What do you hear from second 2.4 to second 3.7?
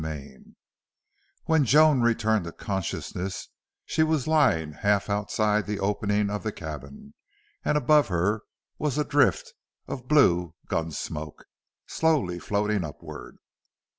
to consciousness